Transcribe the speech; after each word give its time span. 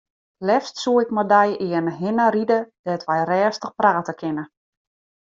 Leafst 0.47 0.75
soe 0.83 0.97
ik 1.05 1.11
mei 1.15 1.27
dy 1.33 1.47
earne 1.67 1.93
hinne 1.99 2.25
ride 2.35 2.59
dêr't 2.85 3.07
wy 3.09 3.19
rêstich 3.29 3.75
prate 3.79 4.13
kinne. 4.21 4.43